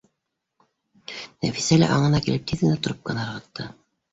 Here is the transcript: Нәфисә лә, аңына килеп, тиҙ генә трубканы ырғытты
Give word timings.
Нәфисә 1.45 1.79
лә, 1.81 1.91
аңына 1.99 2.25
килеп, 2.29 2.49
тиҙ 2.53 2.65
генә 2.67 2.81
трубканы 2.89 3.29
ырғытты 3.31 3.71